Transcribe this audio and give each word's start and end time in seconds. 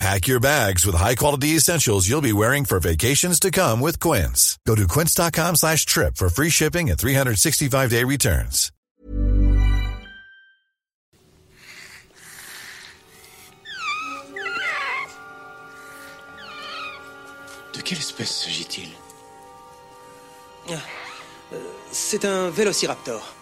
Pack 0.00 0.26
your 0.26 0.40
bags 0.40 0.84
with 0.84 0.96
high-quality 0.96 1.56
essentials 1.56 2.08
you'll 2.08 2.20
be 2.20 2.32
wearing 2.32 2.64
for 2.64 2.80
vacations 2.80 3.38
to 3.40 3.50
come 3.50 3.80
with 3.80 4.00
Quince. 4.00 4.58
Go 4.66 4.74
to 4.74 4.86
quince.com 4.88 5.56
slash 5.56 5.86
trip 5.86 6.16
for 6.16 6.28
free 6.28 6.50
shipping 6.50 6.90
and 6.90 6.98
365-day 6.98 8.04
returns. 8.04 8.70
De 17.72 17.80
quelle 17.80 17.98
espèce 17.98 18.44
s'agit-il 18.44 18.88
ah, 20.70 20.74
euh, 21.52 21.58
C'est 21.90 22.24
un 22.24 22.50
vélociraptor. 22.50 23.34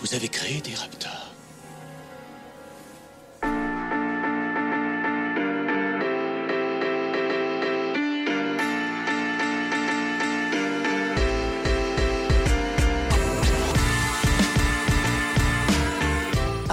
Vous 0.00 0.14
avez 0.14 0.28
créé 0.28 0.60
des 0.60 0.74
raptors 0.74 1.21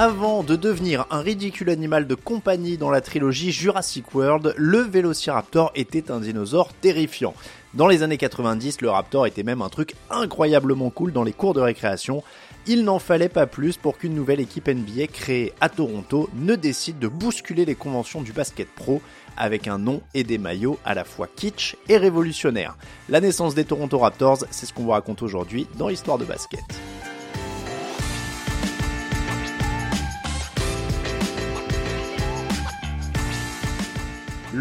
Avant 0.02 0.44
de 0.44 0.56
devenir 0.56 1.06
un 1.10 1.20
ridicule 1.20 1.70
animal 1.70 2.08
de 2.08 2.16
compagnie 2.16 2.78
dans 2.78 2.90
la 2.90 3.02
trilogie 3.02 3.52
Jurassic 3.52 4.16
World, 4.16 4.54
le 4.56 4.80
Vélociraptor 4.80 5.74
était 5.76 6.10
un 6.10 6.22
dinosaure 6.22 6.72
terrifiant. 6.72 7.34
Dans 7.74 7.86
les 7.86 8.02
années 8.02 8.16
90, 8.16 8.80
le 8.80 8.90
Raptor 8.90 9.28
était 9.28 9.44
même 9.44 9.62
un 9.62 9.68
truc 9.68 9.96
incroyablement 10.10 10.90
cool 10.90 11.12
dans 11.12 11.26
les 11.26 11.34
cours 11.34 11.54
de 11.54 11.60
récréation. 11.60 12.24
Il 12.66 12.86
n'en 12.86 12.98
fallait 12.98 13.28
pas 13.28 13.46
plus 13.46 13.76
pour 13.76 13.98
qu'une 13.98 14.16
nouvelle 14.16 14.40
équipe 14.40 14.70
NBA 14.70 15.08
créée 15.08 15.52
à 15.60 15.68
Toronto 15.68 16.30
ne 16.34 16.56
décide 16.56 17.00
de 17.00 17.10
bousculer 17.10 17.66
les 17.66 17.76
conventions 17.76 18.22
du 18.22 18.32
basket 18.32 18.70
pro 18.70 19.02
avec 19.36 19.68
un 19.68 19.80
nom 19.80 20.02
et 20.14 20.24
des 20.24 20.38
maillots 20.38 20.80
à 20.86 20.94
la 20.94 21.04
fois 21.04 21.28
kitsch 21.28 21.76
et 21.90 21.98
révolutionnaires. 21.98 22.78
La 23.10 23.20
naissance 23.20 23.54
des 23.54 23.66
Toronto 23.66 23.98
Raptors, 23.98 24.46
c'est 24.50 24.66
ce 24.66 24.72
qu'on 24.72 24.84
vous 24.84 24.92
raconte 24.92 25.24
aujourd'hui 25.24 25.68
dans 25.78 25.90
Histoire 25.90 26.18
de 26.18 26.24
basket. 26.24 26.64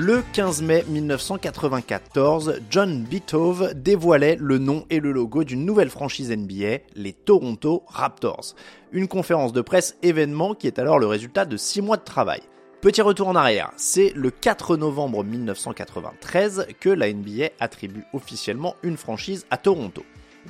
Le 0.00 0.22
15 0.32 0.62
mai 0.62 0.84
1994, 0.86 2.60
John 2.70 3.02
Beethoven 3.02 3.72
dévoilait 3.72 4.36
le 4.38 4.58
nom 4.58 4.86
et 4.90 5.00
le 5.00 5.10
logo 5.10 5.42
d'une 5.42 5.64
nouvelle 5.64 5.90
franchise 5.90 6.30
NBA, 6.30 6.84
les 6.94 7.12
Toronto 7.12 7.82
Raptors. 7.88 8.54
Une 8.92 9.08
conférence 9.08 9.52
de 9.52 9.60
presse 9.60 9.96
événement 10.04 10.54
qui 10.54 10.68
est 10.68 10.78
alors 10.78 11.00
le 11.00 11.08
résultat 11.08 11.46
de 11.46 11.56
6 11.56 11.82
mois 11.82 11.96
de 11.96 12.04
travail. 12.04 12.42
Petit 12.80 13.02
retour 13.02 13.26
en 13.26 13.34
arrière, 13.34 13.72
c'est 13.76 14.12
le 14.14 14.30
4 14.30 14.76
novembre 14.76 15.24
1993 15.24 16.68
que 16.78 16.90
la 16.90 17.12
NBA 17.12 17.48
attribue 17.58 18.04
officiellement 18.12 18.76
une 18.84 18.96
franchise 18.96 19.46
à 19.50 19.56
Toronto. 19.56 20.04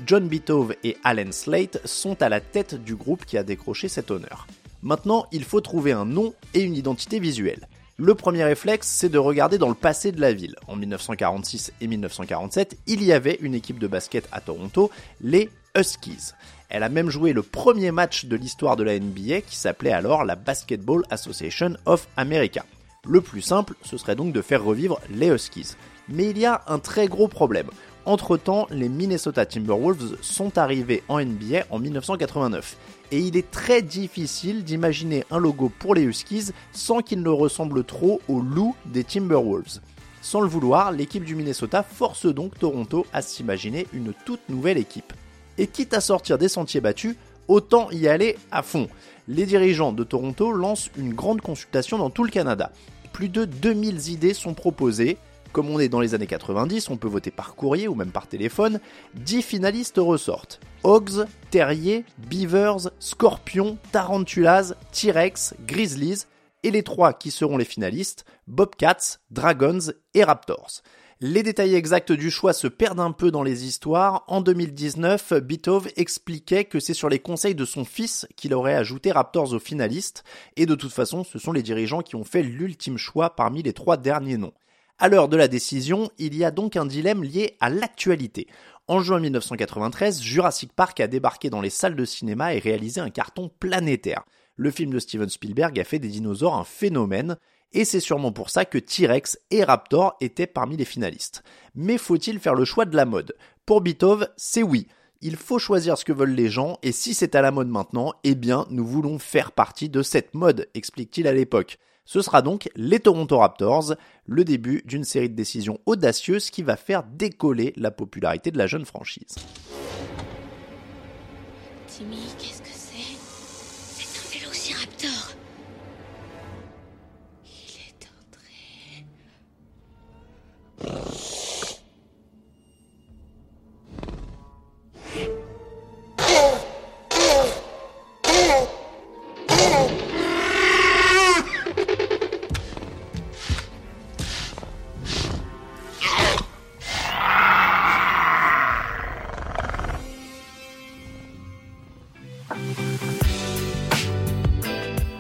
John 0.05 0.29
Beethoven 0.29 0.77
et 0.85 0.99
Allen 1.05 1.33
Slate 1.33 1.81
sont 1.87 2.21
à 2.21 2.29
la 2.29 2.43
tête 2.43 2.75
du 2.75 2.97
groupe 2.97 3.25
qui 3.25 3.39
a 3.39 3.45
décroché 3.45 3.89
cet 3.89 4.11
honneur. 4.11 4.47
Maintenant, 4.83 5.25
il 5.33 5.43
faut 5.43 5.63
trouver 5.63 5.93
un 5.93 6.05
nom 6.05 6.35
et 6.53 6.61
une 6.61 6.77
identité 6.77 7.19
visuelle. 7.19 7.67
Le 8.01 8.15
premier 8.15 8.45
réflexe, 8.45 8.87
c'est 8.87 9.09
de 9.09 9.19
regarder 9.19 9.59
dans 9.59 9.69
le 9.69 9.75
passé 9.75 10.13
de 10.13 10.21
la 10.21 10.33
ville. 10.33 10.55
En 10.69 10.77
1946 10.77 11.73
et 11.81 11.89
1947, 11.89 12.79
il 12.87 13.03
y 13.03 13.13
avait 13.13 13.39
une 13.41 13.57
équipe 13.57 13.81
de 13.81 13.89
basket 13.89 14.29
à 14.31 14.41
Toronto, 14.41 14.93
les 15.21 15.51
Huskies. 15.77 16.31
Elle 16.69 16.85
a 16.85 16.91
même 16.91 17.11
joué 17.11 17.33
le 17.33 17.43
premier 17.43 17.91
match 17.91 18.27
de 18.27 18.37
l'histoire 18.37 18.77
de 18.77 18.85
la 18.85 18.97
NBA 18.97 19.41
qui 19.41 19.57
s'appelait 19.57 19.91
alors 19.91 20.25
la 20.25 20.37
Basketball 20.37 21.03
Association 21.11 21.77
of 21.87 22.07
America. 22.17 22.65
Le 23.05 23.21
plus 23.21 23.43
simple, 23.43 23.75
ce 23.83 23.97
serait 23.97 24.15
donc 24.15 24.33
de 24.33 24.43
faire 24.43 24.63
revivre 24.63 25.01
les 25.11 25.31
Huskies. 25.31 25.75
Mais 26.09 26.31
il 26.31 26.39
y 26.39 26.47
a 26.47 26.63
un 26.69 26.79
très 26.79 27.09
gros 27.09 27.27
problème. 27.27 27.69
Entre-temps, 28.09 28.67
les 28.71 28.89
Minnesota 28.89 29.45
Timberwolves 29.45 30.17
sont 30.23 30.57
arrivés 30.57 31.03
en 31.09 31.21
NBA 31.23 31.67
en 31.69 31.79
1989 31.79 32.79
et 33.13 33.19
il 33.19 33.37
est 33.37 33.51
très 33.51 33.83
difficile 33.83 34.65
d'imaginer 34.65 35.25
un 35.31 35.37
logo 35.37 35.71
pour 35.79 35.95
les 35.95 36.05
Huskies 36.05 36.53
sans 36.73 37.03
qu'il 37.03 37.21
ne 37.21 37.29
ressemble 37.29 37.85
trop 37.85 38.23
au 38.27 38.41
loup 38.41 38.75
des 38.87 39.05
Timberwolves. 39.05 39.81
Sans 40.23 40.41
le 40.41 40.49
vouloir, 40.49 40.91
l'équipe 40.91 41.23
du 41.23 41.35
Minnesota 41.35 41.83
force 41.83 42.25
donc 42.25 42.59
Toronto 42.59 43.05
à 43.13 43.21
s'imaginer 43.21 43.87
une 43.93 44.15
toute 44.25 44.49
nouvelle 44.49 44.79
équipe. 44.79 45.13
Et 45.59 45.67
quitte 45.67 45.93
à 45.93 46.01
sortir 46.01 46.39
des 46.39 46.49
sentiers 46.49 46.81
battus, 46.81 47.15
autant 47.47 47.91
y 47.91 48.09
aller 48.09 48.39
à 48.51 48.63
fond. 48.63 48.89
Les 49.27 49.45
dirigeants 49.45 49.93
de 49.93 50.03
Toronto 50.03 50.51
lancent 50.51 50.91
une 50.97 51.13
grande 51.13 51.43
consultation 51.43 51.99
dans 51.99 52.09
tout 52.09 52.25
le 52.25 52.31
Canada. 52.31 52.73
Plus 53.13 53.29
de 53.29 53.45
2000 53.45 54.09
idées 54.09 54.33
sont 54.33 54.55
proposées, 54.55 55.19
comme 55.59 55.71
on 55.71 55.81
est 55.81 55.89
dans 55.89 55.99
les 55.99 56.15
années 56.15 56.29
90, 56.29 56.89
on 56.89 56.97
peut 56.97 57.09
voter 57.09 57.33
par 57.33 57.57
courrier 57.57 57.89
ou 57.89 57.97
même 57.97 58.13
par 58.13 58.29
téléphone. 58.29 58.79
10 59.17 59.43
finalistes 59.43 59.99
ressortent. 59.99 60.61
Hogs, 60.85 61.27
Terriers, 61.51 62.05
Beavers, 62.31 62.91
Scorpions, 63.01 63.77
Tarantulas, 63.91 64.75
T-Rex, 64.93 65.57
Grizzlies, 65.67 66.27
et 66.63 66.71
les 66.71 66.85
trois 66.85 67.13
qui 67.13 67.33
seront 67.33 67.57
les 67.57 67.65
finalistes, 67.65 68.25
Bobcats, 68.47 69.19
Dragons 69.33 69.93
et 70.15 70.23
Raptors. 70.23 70.83
Les 71.21 71.43
détails 71.43 71.75
exacts 71.75 72.13
du 72.13 72.31
choix 72.31 72.53
se 72.53 72.69
perdent 72.69 73.01
un 73.01 73.11
peu 73.11 73.33
dans 73.33 73.43
les 73.43 73.67
histoires. 73.67 74.23
En 74.29 74.43
2019, 74.43 75.41
Beethoven 75.41 75.91
expliquait 75.97 76.67
que 76.67 76.79
c'est 76.79 76.95
sur 76.95 77.09
les 77.09 77.19
conseils 77.19 77.57
de 77.57 77.65
son 77.65 77.85
fils 77.85 78.29
qu'il 78.37 78.55
aurait 78.55 78.77
ajouté 78.77 79.11
Raptors 79.11 79.55
aux 79.55 79.59
finalistes, 79.59 80.23
et 80.57 80.67
de 80.67 80.77
toute 80.77 80.93
façon, 80.93 81.25
ce 81.25 81.41
sont 81.41 81.51
les 81.51 81.65
dirigeants 81.65 82.03
qui 82.03 82.15
ont 82.15 82.23
fait 82.23 82.45
l'ultime 82.45 82.97
choix 82.97 83.35
parmi 83.35 83.65
les 83.65 83.73
trois 83.73 83.97
derniers 83.97 84.37
noms. 84.37 84.53
À 85.01 85.09
l'heure 85.09 85.29
de 85.29 85.37
la 85.37 85.47
décision, 85.47 86.11
il 86.19 86.37
y 86.37 86.45
a 86.45 86.51
donc 86.51 86.75
un 86.75 86.85
dilemme 86.85 87.23
lié 87.23 87.57
à 87.61 87.71
l'actualité. 87.71 88.49
En 88.89 88.99
juin 88.99 89.21
1993, 89.21 90.21
Jurassic 90.21 90.73
Park 90.73 90.99
a 90.99 91.07
débarqué 91.07 91.51
dans 91.51 91.61
les 91.61 91.71
salles 91.71 91.95
de 91.95 92.05
cinéma 92.05 92.53
et 92.53 92.59
réalisé 92.59 93.01
un 93.01 93.11
carton 93.11 93.49
planétaire. 93.61 94.25
Le 94.57 94.73
film 94.73 94.93
de 94.93 94.99
Steven 94.99 95.29
Spielberg 95.29 95.79
a 95.79 95.85
fait 95.85 96.01
des 96.01 96.09
dinosaures 96.09 96.57
un 96.57 96.65
phénomène, 96.65 97.37
et 97.73 97.85
c'est 97.85 98.01
sûrement 98.01 98.33
pour 98.33 98.51
ça 98.51 98.65
que 98.65 98.79
T-Rex 98.79 99.39
et 99.53 99.63
Raptor 99.63 100.17
étaient 100.21 100.49
parmi 100.49 100.77
les 100.77 100.85
finalistes. 100.85 101.45
Mais 101.77 101.97
faut-il 101.97 102.41
faire 102.41 102.57
le 102.57 102.65
choix 102.65 102.85
de 102.85 102.97
la 102.97 103.05
mode? 103.05 103.37
Pour 103.67 103.83
Beethoven, 103.83 104.27
c'est 104.37 104.65
oui. 104.65 104.89
Il 105.21 105.35
faut 105.35 105.59
choisir 105.59 105.99
ce 105.99 106.05
que 106.05 106.13
veulent 106.13 106.31
les 106.31 106.49
gens, 106.49 106.79
et 106.85 106.93
si 106.93 107.13
c'est 107.13 107.35
à 107.35 107.43
la 107.43 107.51
mode 107.51 107.67
maintenant, 107.67 108.13
eh 108.23 108.37
bien, 108.37 108.67
nous 108.71 108.87
voulons 108.87 109.19
faire 109.19 109.51
partie 109.51 109.89
de 109.89 110.01
cette 110.03 110.33
mode, 110.33 110.69
explique-t-il 110.75 111.27
à 111.27 111.33
l'époque. 111.33 111.79
Ce 112.05 112.23
sera 112.23 112.41
donc 112.41 112.71
les 112.77 113.01
Toronto 113.01 113.37
Raptors, 113.39 113.95
le 114.27 114.45
début 114.45 114.81
d'une 114.85 115.03
série 115.03 115.29
de 115.29 115.35
décisions 115.35 115.81
audacieuses 115.87 116.51
qui 116.51 116.63
va 116.63 116.77
faire 116.77 117.03
décoller 117.03 117.73
la 117.77 117.91
popularité 117.91 118.53
de 118.53 118.59
la 118.59 118.69
jeune 118.69 118.85
franchise. 118.85 119.35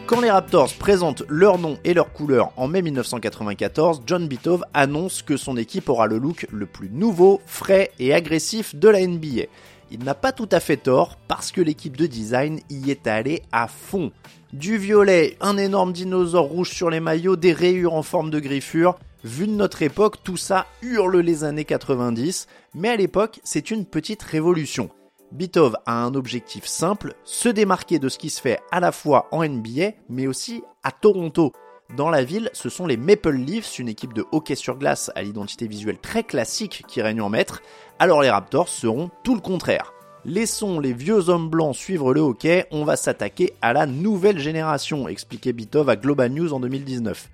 Quand 0.08 0.22
les 0.22 0.30
Raptors 0.30 0.72
présentent 0.72 1.22
leur 1.28 1.58
nom 1.58 1.76
et 1.84 1.92
leur 1.92 2.14
couleur 2.14 2.50
en 2.56 2.66
mai 2.66 2.80
1994, 2.80 4.04
John 4.06 4.26
Beethoven 4.26 4.66
annonce 4.72 5.20
que 5.20 5.36
son 5.36 5.58
équipe 5.58 5.90
aura 5.90 6.06
le 6.06 6.16
look 6.16 6.46
le 6.50 6.64
plus 6.64 6.88
nouveau, 6.88 7.42
frais 7.44 7.90
et 7.98 8.14
agressif 8.14 8.74
de 8.74 8.88
la 8.88 9.06
NBA. 9.06 9.42
Il 9.90 10.04
n'a 10.04 10.14
pas 10.14 10.32
tout 10.32 10.48
à 10.50 10.60
fait 10.60 10.78
tort 10.78 11.18
parce 11.28 11.52
que 11.52 11.60
l'équipe 11.60 11.94
de 11.94 12.06
design 12.06 12.60
y 12.70 12.90
est 12.90 13.06
allée 13.06 13.42
à 13.52 13.68
fond. 13.68 14.10
Du 14.54 14.78
violet, 14.78 15.36
un 15.42 15.58
énorme 15.58 15.92
dinosaure 15.92 16.46
rouge 16.46 16.70
sur 16.70 16.88
les 16.88 17.00
maillots, 17.00 17.36
des 17.36 17.52
rayures 17.52 17.92
en 17.92 18.02
forme 18.02 18.30
de 18.30 18.40
griffure, 18.40 18.98
Vu 19.24 19.46
de 19.48 19.52
notre 19.52 19.82
époque, 19.82 20.22
tout 20.22 20.36
ça 20.36 20.66
hurle 20.80 21.18
les 21.18 21.42
années 21.42 21.64
90, 21.64 22.46
mais 22.74 22.88
à 22.88 22.96
l'époque, 22.96 23.40
c'est 23.42 23.72
une 23.72 23.84
petite 23.84 24.22
révolution. 24.22 24.90
Bitov 25.32 25.76
a 25.84 26.04
un 26.04 26.14
objectif 26.14 26.64
simple, 26.64 27.14
se 27.24 27.48
démarquer 27.48 27.98
de 27.98 28.08
ce 28.08 28.18
qui 28.18 28.30
se 28.30 28.40
fait 28.40 28.60
à 28.70 28.80
la 28.80 28.92
fois 28.92 29.28
en 29.30 29.46
NBA, 29.46 29.92
mais 30.08 30.26
aussi 30.26 30.62
à 30.82 30.90
Toronto. 30.90 31.52
Dans 31.96 32.08
la 32.08 32.24
ville, 32.24 32.50
ce 32.52 32.68
sont 32.68 32.86
les 32.86 32.96
Maple 32.96 33.32
Leafs, 33.32 33.78
une 33.78 33.88
équipe 33.88 34.14
de 34.14 34.24
hockey 34.32 34.54
sur 34.54 34.76
glace 34.78 35.10
à 35.14 35.22
l'identité 35.22 35.66
visuelle 35.66 35.98
très 35.98 36.22
classique 36.22 36.84
qui 36.88 37.02
règne 37.02 37.20
en 37.20 37.28
maître, 37.28 37.62
alors 37.98 38.22
les 38.22 38.30
Raptors 38.30 38.68
seront 38.68 39.10
tout 39.22 39.34
le 39.34 39.40
contraire. 39.40 39.92
Laissons 40.24 40.80
les 40.80 40.92
vieux 40.92 41.28
hommes 41.28 41.48
blancs 41.48 41.76
suivre 41.76 42.12
le 42.12 42.20
hockey, 42.20 42.66
on 42.70 42.84
va 42.84 42.96
s'attaquer 42.96 43.54
à 43.62 43.72
la 43.72 43.86
nouvelle 43.86 44.38
génération, 44.38 45.08
expliquait 45.08 45.52
Bitov 45.52 45.88
à 45.88 45.96
Global 45.96 46.30
News 46.32 46.52
en 46.52 46.60
2019. 46.60 47.30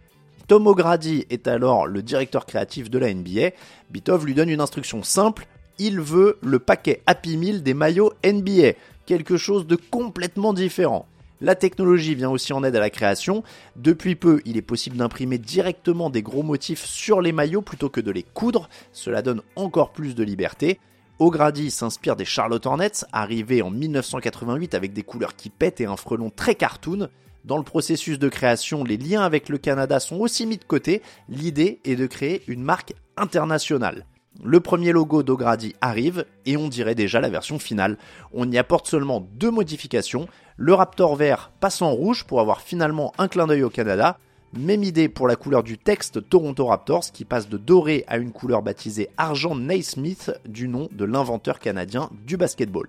Tom 0.47 0.67
O'Grady 0.67 1.25
est 1.31 1.49
alors 1.49 1.87
le 1.87 2.03
directeur 2.03 2.45
créatif 2.45 2.91
de 2.91 2.99
la 2.99 3.13
NBA. 3.13 3.51
Bitov 3.91 4.27
lui 4.27 4.35
donne 4.35 4.51
une 4.51 4.61
instruction 4.61 5.03
simple, 5.03 5.47
il 5.79 6.01
veut 6.01 6.39
le 6.43 6.59
paquet 6.59 7.03
Happy 7.07 7.37
Meal 7.37 7.63
des 7.63 7.75
maillots 7.75 8.13
NBA, 8.25 8.73
quelque 9.07 9.37
chose 9.37 9.67
de 9.67 9.77
complètement 9.77 10.53
différent. 10.53 11.07
La 11.41 11.55
technologie 11.55 12.15
vient 12.15 12.31
aussi 12.31 12.53
en 12.53 12.65
aide 12.65 12.77
à 12.77 12.81
la 12.81 12.91
création. 12.91 13.43
Depuis 13.77 14.15
peu, 14.15 14.41
il 14.45 14.57
est 14.57 14.63
possible 14.63 14.97
d'imprimer 14.97 15.37
directement 15.37 16.09
des 16.09 16.23
gros 16.23 16.43
motifs 16.43 16.85
sur 16.85 17.21
les 17.21 17.33
maillots 17.33 17.61
plutôt 17.61 17.91
que 17.91 18.01
de 18.01 18.11
les 18.11 18.23
coudre. 18.23 18.69
Cela 18.93 19.21
donne 19.21 19.43
encore 19.57 19.93
plus 19.93 20.15
de 20.15 20.23
liberté. 20.23 20.79
O'Grady 21.19 21.71
s'inspire 21.71 22.17
des 22.17 22.25
Charlotte 22.25 22.65
Hornets, 22.65 23.05
arrivés 23.13 23.63
en 23.63 23.71
1988 23.71 24.75
avec 24.75 24.93
des 24.93 25.03
couleurs 25.03 25.37
qui 25.37 25.51
pètent 25.51 25.81
et 25.81 25.87
un 25.87 25.97
frelon 25.97 26.31
très 26.31 26.55
cartoon. 26.55 27.09
Dans 27.45 27.59
le 27.59 27.63
processus 27.63 28.19
de 28.19 28.29
création, 28.29 28.85
les 28.85 28.97
liens 28.97 29.23
avec 29.23 29.49
le 29.49 29.59
Canada 29.59 30.01
sont 30.01 30.17
aussi 30.17 30.47
mis 30.47 30.57
de 30.57 30.65
côté. 30.65 31.03
L'idée 31.29 31.81
est 31.85 31.97
de 31.97 32.07
créer 32.07 32.43
une 32.49 32.63
marque 32.63 32.95
internationale. 33.17 34.07
Le 34.43 34.61
premier 34.61 34.93
logo 34.93 35.23
d'Ogrady 35.23 35.75
arrive 35.81 36.27
et 36.45 36.57
on 36.57 36.69
dirait 36.69 36.97
déjà 36.97 37.21
la 37.21 37.29
version 37.29 37.59
finale. 37.59 37.97
On 38.33 38.51
y 38.51 38.59
apporte 38.59 38.89
seulement 38.89 39.27
deux 39.35 39.51
modifications. 39.51 40.27
Le 40.57 40.75
Raptor 40.75 41.15
vert 41.15 41.53
passe 41.61 41.83
en 41.83 41.93
rouge 41.93 42.25
pour 42.25 42.41
avoir 42.41 42.61
finalement 42.61 43.13
un 43.19 43.29
clin 43.29 43.47
d'œil 43.47 43.63
au 43.63 43.71
Canada. 43.71 44.19
Même 44.57 44.85
idée 44.85 45.09
pour 45.09 45.29
la 45.29 45.37
couleur 45.37 45.63
du 45.63 45.79
texte 45.79 46.29
Toronto 46.29 46.67
Raptors 46.67 47.13
qui 47.13 47.25
passe 47.25 47.49
de 47.49 47.57
doré 47.57 48.05
à 48.09 48.19
une 48.19 48.33
couleur 48.33 48.63
baptisée 48.63 49.09
argent 49.17 49.55
Naismith 49.55 50.33
du 50.47 50.69
nom 50.69 50.89
de 50.93 51.05
l'inventeur 51.05 51.59
canadien 51.59 52.11
du 52.27 52.37
basketball. 52.37 52.89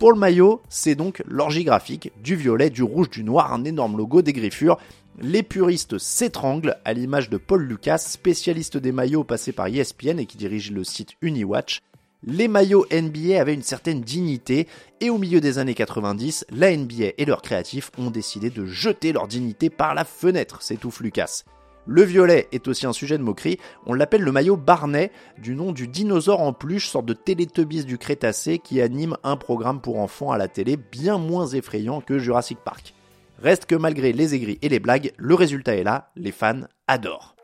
Pour 0.00 0.12
le 0.12 0.18
maillot, 0.18 0.62
c'est 0.68 0.94
donc 0.94 1.22
l'orgie 1.26 1.64
graphique, 1.64 2.10
du 2.22 2.34
violet, 2.34 2.70
du 2.70 2.82
rouge, 2.82 3.10
du 3.10 3.22
noir, 3.22 3.52
un 3.52 3.64
énorme 3.64 3.96
logo, 3.98 4.22
des 4.22 4.32
griffures. 4.32 4.78
Les 5.22 5.42
puristes 5.42 5.98
s'étranglent 5.98 6.78
à 6.86 6.94
l'image 6.94 7.28
de 7.28 7.36
Paul 7.36 7.62
Lucas, 7.62 7.98
spécialiste 7.98 8.78
des 8.78 8.90
maillots 8.90 9.22
passé 9.22 9.52
par 9.52 9.66
ESPN 9.66 10.18
et 10.18 10.24
qui 10.24 10.38
dirige 10.38 10.72
le 10.72 10.82
site 10.82 11.10
UniWatch. 11.20 11.80
Les 12.24 12.48
maillots 12.48 12.86
NBA 12.90 13.38
avaient 13.38 13.52
une 13.52 13.62
certaine 13.62 14.00
dignité 14.00 14.66
et 15.02 15.10
au 15.10 15.18
milieu 15.18 15.42
des 15.42 15.58
années 15.58 15.74
90, 15.74 16.46
la 16.50 16.74
NBA 16.74 17.12
et 17.18 17.26
leurs 17.26 17.42
créatifs 17.42 17.90
ont 17.98 18.10
décidé 18.10 18.48
de 18.48 18.64
jeter 18.64 19.12
leur 19.12 19.28
dignité 19.28 19.68
par 19.68 19.94
la 19.94 20.06
fenêtre, 20.06 20.62
s'étouffe 20.62 21.00
Lucas. 21.00 21.42
Le 21.86 22.02
violet 22.02 22.48
est 22.52 22.66
aussi 22.66 22.86
un 22.86 22.94
sujet 22.94 23.18
de 23.18 23.22
moquerie, 23.22 23.58
on 23.84 23.92
l'appelle 23.92 24.22
le 24.22 24.32
maillot 24.32 24.56
Barnet, 24.56 25.12
du 25.36 25.54
nom 25.54 25.72
du 25.72 25.86
dinosaure 25.86 26.40
en 26.40 26.54
peluche, 26.54 26.88
sorte 26.88 27.04
de 27.04 27.12
télétubbies 27.12 27.84
du 27.84 27.98
Crétacé 27.98 28.58
qui 28.58 28.80
anime 28.80 29.18
un 29.22 29.36
programme 29.36 29.82
pour 29.82 29.98
enfants 29.98 30.32
à 30.32 30.38
la 30.38 30.48
télé 30.48 30.78
bien 30.78 31.18
moins 31.18 31.46
effrayant 31.46 32.00
que 32.00 32.18
Jurassic 32.18 32.58
Park. 32.64 32.94
Reste 33.42 33.64
que 33.64 33.74
malgré 33.74 34.12
les 34.12 34.34
aigris 34.34 34.58
et 34.60 34.68
les 34.68 34.80
blagues, 34.80 35.12
le 35.16 35.34
résultat 35.34 35.74
est 35.74 35.82
là, 35.82 36.10
les 36.14 36.32
fans 36.32 36.60
adorent. 36.86 37.34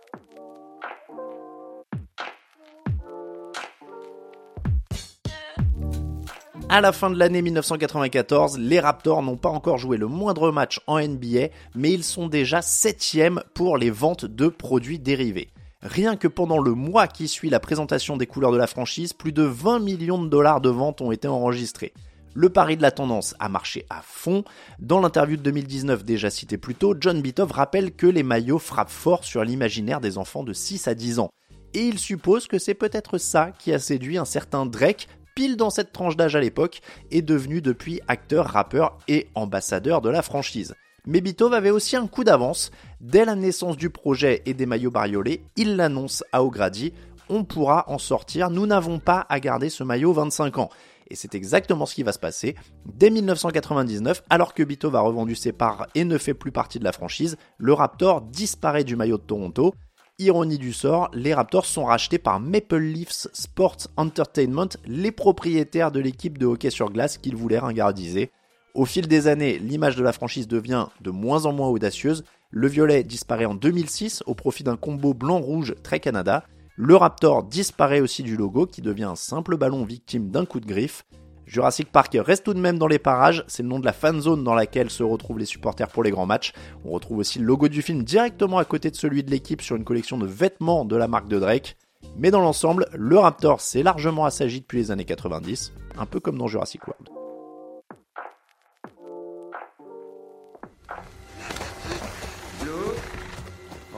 À 6.68 6.80
la 6.80 6.92
fin 6.92 7.10
de 7.10 7.18
l'année 7.18 7.40
1994, 7.40 8.58
les 8.58 8.80
Raptors 8.80 9.22
n'ont 9.22 9.36
pas 9.36 9.48
encore 9.48 9.78
joué 9.78 9.96
le 9.96 10.08
moindre 10.08 10.50
match 10.50 10.80
en 10.86 11.00
NBA, 11.00 11.48
mais 11.74 11.92
ils 11.92 12.04
sont 12.04 12.26
déjà 12.26 12.60
septième 12.60 13.40
pour 13.54 13.78
les 13.78 13.90
ventes 13.90 14.26
de 14.26 14.48
produits 14.48 14.98
dérivés. 14.98 15.48
Rien 15.80 16.16
que 16.16 16.28
pendant 16.28 16.58
le 16.58 16.72
mois 16.72 17.06
qui 17.06 17.28
suit 17.28 17.48
la 17.48 17.60
présentation 17.60 18.16
des 18.16 18.26
couleurs 18.26 18.52
de 18.52 18.56
la 18.58 18.66
franchise, 18.66 19.12
plus 19.12 19.32
de 19.32 19.44
20 19.44 19.78
millions 19.78 20.22
de 20.22 20.28
dollars 20.28 20.60
de 20.60 20.68
ventes 20.68 21.00
ont 21.00 21.12
été 21.12 21.28
enregistrés. 21.28 21.94
Le 22.38 22.50
pari 22.50 22.76
de 22.76 22.82
la 22.82 22.90
tendance 22.90 23.34
a 23.38 23.48
marché 23.48 23.86
à 23.88 24.02
fond. 24.02 24.44
Dans 24.78 25.00
l'interview 25.00 25.38
de 25.38 25.42
2019 25.42 26.04
déjà 26.04 26.28
cité 26.28 26.58
plus 26.58 26.74
tôt, 26.74 26.94
John 27.00 27.22
Bitov 27.22 27.50
rappelle 27.50 27.92
que 27.92 28.06
les 28.06 28.22
maillots 28.22 28.58
frappent 28.58 28.90
fort 28.90 29.24
sur 29.24 29.42
l'imaginaire 29.42 30.02
des 30.02 30.18
enfants 30.18 30.44
de 30.44 30.52
6 30.52 30.86
à 30.86 30.94
10 30.94 31.18
ans. 31.18 31.30
Et 31.72 31.80
il 31.80 31.98
suppose 31.98 32.46
que 32.46 32.58
c'est 32.58 32.74
peut-être 32.74 33.16
ça 33.16 33.52
qui 33.58 33.72
a 33.72 33.78
séduit 33.78 34.18
un 34.18 34.26
certain 34.26 34.66
Drake, 34.66 35.08
pile 35.34 35.56
dans 35.56 35.70
cette 35.70 35.92
tranche 35.92 36.14
d'âge 36.14 36.36
à 36.36 36.40
l'époque, 36.40 36.82
est 37.10 37.22
devenu 37.22 37.62
depuis 37.62 38.02
acteur, 38.06 38.44
rappeur 38.44 38.98
et 39.08 39.28
ambassadeur 39.34 40.02
de 40.02 40.10
la 40.10 40.20
franchise. 40.20 40.74
Mais 41.06 41.22
Bitov 41.22 41.54
avait 41.54 41.70
aussi 41.70 41.96
un 41.96 42.06
coup 42.06 42.22
d'avance. 42.22 42.70
Dès 43.00 43.24
la 43.24 43.34
naissance 43.34 43.78
du 43.78 43.88
projet 43.88 44.42
et 44.44 44.52
des 44.52 44.66
maillots 44.66 44.90
bariolés, 44.90 45.40
il 45.56 45.76
l'annonce 45.76 46.22
à 46.32 46.44
O'Grady 46.44 46.92
on 47.28 47.44
pourra 47.44 47.84
en 47.88 47.98
sortir, 47.98 48.50
nous 48.50 48.66
n'avons 48.66 48.98
pas 48.98 49.26
à 49.28 49.40
garder 49.40 49.68
ce 49.68 49.82
maillot 49.84 50.12
25 50.12 50.58
ans. 50.58 50.70
Et 51.08 51.16
c'est 51.16 51.34
exactement 51.34 51.86
ce 51.86 51.94
qui 51.94 52.02
va 52.02 52.12
se 52.12 52.18
passer. 52.18 52.56
Dès 52.84 53.10
1999, 53.10 54.22
alors 54.30 54.54
que 54.54 54.62
Bitov 54.62 54.96
a 54.96 55.00
revendu 55.00 55.34
ses 55.34 55.52
parts 55.52 55.86
et 55.94 56.04
ne 56.04 56.18
fait 56.18 56.34
plus 56.34 56.52
partie 56.52 56.78
de 56.78 56.84
la 56.84 56.92
franchise, 56.92 57.36
le 57.58 57.72
Raptor 57.72 58.22
disparaît 58.22 58.84
du 58.84 58.96
maillot 58.96 59.18
de 59.18 59.22
Toronto. 59.22 59.74
Ironie 60.18 60.56
du 60.56 60.72
sort, 60.72 61.10
les 61.12 61.34
Raptors 61.34 61.66
sont 61.66 61.84
rachetés 61.84 62.18
par 62.18 62.40
Maple 62.40 62.78
Leafs 62.78 63.28
Sports 63.34 63.88
Entertainment, 63.98 64.68
les 64.86 65.12
propriétaires 65.12 65.92
de 65.92 66.00
l'équipe 66.00 66.38
de 66.38 66.46
hockey 66.46 66.70
sur 66.70 66.90
glace 66.90 67.18
qu'ils 67.18 67.36
voulaient 67.36 67.58
ringardiser. 67.58 68.30
Au 68.74 68.86
fil 68.86 69.08
des 69.08 69.28
années, 69.28 69.58
l'image 69.58 69.96
de 69.96 70.02
la 70.02 70.12
franchise 70.12 70.48
devient 70.48 70.86
de 71.02 71.10
moins 71.10 71.44
en 71.44 71.52
moins 71.52 71.68
audacieuse. 71.68 72.24
Le 72.50 72.66
violet 72.66 73.04
disparaît 73.04 73.44
en 73.44 73.54
2006 73.54 74.22
au 74.26 74.34
profit 74.34 74.64
d'un 74.64 74.76
combo 74.76 75.12
blanc-rouge 75.12 75.74
très 75.82 76.00
Canada. 76.00 76.44
Le 76.78 76.94
Raptor 76.94 77.42
disparaît 77.42 78.00
aussi 78.00 78.22
du 78.22 78.36
logo 78.36 78.66
qui 78.66 78.82
devient 78.82 79.04
un 79.04 79.16
simple 79.16 79.56
ballon 79.56 79.86
victime 79.86 80.30
d'un 80.30 80.44
coup 80.44 80.60
de 80.60 80.66
griffe. 80.66 81.06
Jurassic 81.46 81.90
Park 81.90 82.14
reste 82.20 82.44
tout 82.44 82.52
de 82.52 82.60
même 82.60 82.78
dans 82.78 82.86
les 82.86 82.98
parages, 82.98 83.44
c'est 83.46 83.62
le 83.62 83.70
nom 83.70 83.78
de 83.78 83.86
la 83.86 83.94
fan 83.94 84.20
zone 84.20 84.44
dans 84.44 84.52
laquelle 84.52 84.90
se 84.90 85.02
retrouvent 85.02 85.38
les 85.38 85.46
supporters 85.46 85.88
pour 85.88 86.02
les 86.02 86.10
grands 86.10 86.26
matchs. 86.26 86.52
On 86.84 86.90
retrouve 86.90 87.16
aussi 87.16 87.38
le 87.38 87.46
logo 87.46 87.68
du 87.68 87.80
film 87.80 88.02
directement 88.02 88.58
à 88.58 88.66
côté 88.66 88.90
de 88.90 88.96
celui 88.96 89.22
de 89.22 89.30
l'équipe 89.30 89.62
sur 89.62 89.76
une 89.76 89.84
collection 89.84 90.18
de 90.18 90.26
vêtements 90.26 90.84
de 90.84 90.96
la 90.96 91.08
marque 91.08 91.28
de 91.28 91.38
Drake. 91.38 91.78
Mais 92.18 92.30
dans 92.30 92.42
l'ensemble, 92.42 92.88
le 92.92 93.18
Raptor 93.18 93.62
s'est 93.62 93.82
largement 93.82 94.26
assagi 94.26 94.60
depuis 94.60 94.76
les 94.76 94.90
années 94.90 95.06
90, 95.06 95.72
un 95.96 96.04
peu 96.04 96.20
comme 96.20 96.36
dans 96.36 96.46
Jurassic 96.46 96.86
World. 96.86 97.08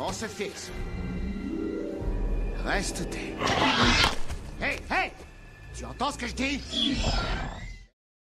on 0.01 0.13
se. 0.13 0.27
Reste 2.69 3.09
t'es. 3.09 3.33
Hey, 4.61 4.77
hey 4.91 5.11
Tu 5.75 5.87
entends 5.87 6.11
ce 6.11 6.19
que 6.19 6.27
je 6.27 6.35
dis? 6.35 6.61